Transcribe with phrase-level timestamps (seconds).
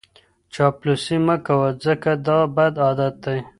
[0.53, 3.39] چاپلوسي مه کوه ځکه دا بد عادت دی.